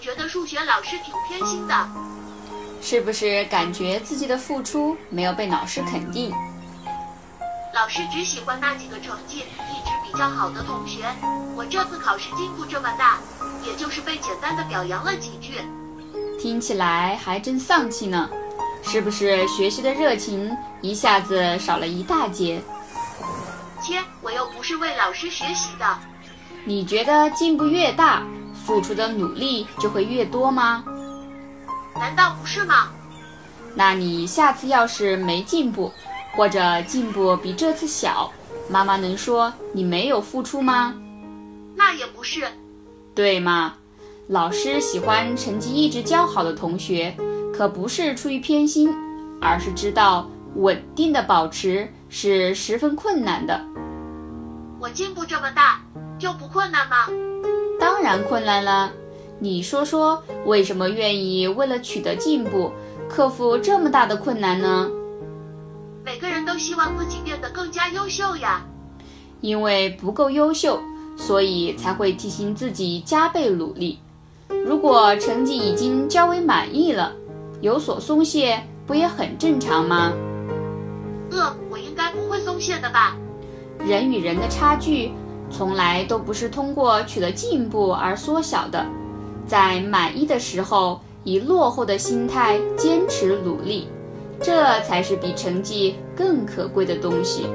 [0.00, 1.88] 觉得数学老师挺偏心的。
[2.82, 6.32] 是不是感觉自己的付出没有被老师肯定？
[7.74, 11.04] 老师只喜欢那几个成绩一直比较好的同学。
[11.54, 13.18] 我这次考试进步这么大，
[13.64, 15.60] 也就是被简单的表扬了几句。
[16.40, 18.28] 听起来还真丧气呢，
[18.82, 22.62] 是不是学习的热情一下子少了一大截？
[23.82, 25.98] 切，我又不是为老师学习的。
[26.64, 28.22] 你觉得进步越大，
[28.70, 30.84] 付出的努力就会越多吗？
[31.96, 32.86] 难道不是吗？
[33.74, 35.90] 那你下次要是没进步，
[36.36, 38.30] 或者进步比这次小，
[38.68, 40.94] 妈妈能说你没有付出吗？
[41.74, 42.46] 那也不是，
[43.12, 43.74] 对吗？
[44.28, 47.12] 老师喜欢成绩一直较好的同学，
[47.52, 48.94] 可不是出于偏心，
[49.42, 53.60] 而是知道稳定的保持是十分困难的。
[54.78, 55.80] 我进步这么大，
[56.20, 57.08] 就不困难吗？
[58.02, 58.90] 当然困难了。
[59.38, 62.72] 你说说，为什么愿意为了取得进步，
[63.10, 64.90] 克服这么大的困难呢？
[66.02, 68.64] 每个人都希望自己变得更加优秀呀。
[69.42, 70.80] 因为不够优秀，
[71.14, 73.98] 所以才会提醒自己加倍努力。
[74.48, 77.12] 如果成绩已经较为满意了，
[77.60, 80.10] 有所松懈，不也很正常吗？
[81.32, 83.14] 呃，我应该不会松懈的吧？
[83.78, 85.12] 人与人的差距，
[85.50, 88.86] 从来都不是通过取得进步而缩小的。
[89.46, 93.88] 在满意的时候，以落后的心态坚持努力，
[94.40, 97.46] 这才是比成绩更可贵的东西。